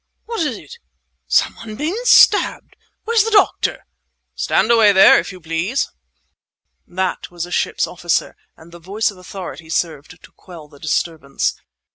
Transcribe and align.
"What 0.25 0.39
is 0.41 0.57
it—?" 0.57 0.79
"Someone 1.27 1.75
been 1.75 2.07
stabbed!" 2.07 2.75
"Where's 3.03 3.23
the 3.23 3.29
doctor?" 3.29 3.85
"Stand 4.33 4.71
away 4.71 4.93
there, 4.93 5.19
if 5.19 5.31
you 5.31 5.39
please!" 5.39 5.91
That 6.87 7.29
was 7.29 7.45
a 7.45 7.51
ship's 7.51 7.85
officer; 7.85 8.35
and 8.57 8.71
the 8.71 8.79
voice 8.79 9.11
of 9.11 9.19
authority 9.19 9.69
served 9.69 10.19
to 10.23 10.31
quell 10.31 10.67
the 10.67 10.79
disturbance. 10.79 11.53